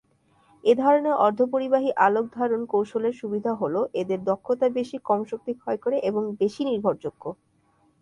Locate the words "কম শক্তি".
5.05-5.51